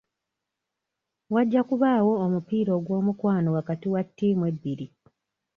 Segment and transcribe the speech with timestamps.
[1.33, 4.87] Wajja kubaawo omupiira ogw'omukwano wakati wa ttiimu ebbiri.